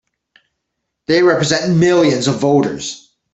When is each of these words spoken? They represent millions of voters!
They 1.05 1.21
represent 1.21 1.77
millions 1.77 2.25
of 2.27 2.39
voters! 2.39 3.11